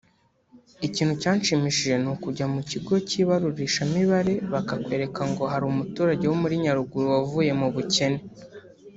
[0.87, 7.51] Ikintu cyanshimishije ni ukujya mu kigo cy’ibarurishamibare bakakwereka ngo hari umuturage wo muri Nyaruguru wavuye
[7.59, 8.19] mu bukene